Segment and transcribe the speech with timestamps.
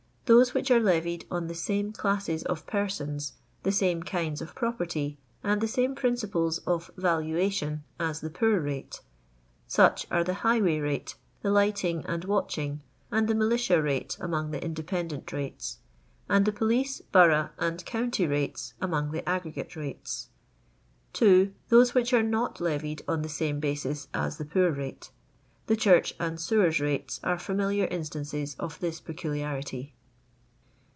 [0.25, 5.17] Those which are levied on the same classes of persons, the same kinds of property,
[5.43, 9.01] and the same principles of yaloation as tne poor rate;
[9.67, 14.63] such are the highway rate, the lighting and watching, and the militia rate among the
[14.63, 15.79] inde pendent rates;
[16.29, 20.29] and the police, borough, and county rates among the aggregate rates.
[21.21, 21.53] ii.
[21.67, 25.11] Those which are not leTied on the same basis as the poor rate.
[25.67, 29.93] The church and sewers rates are fiEuniliar instances of this peculiarity.